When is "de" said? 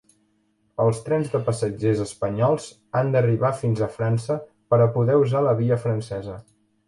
1.33-1.41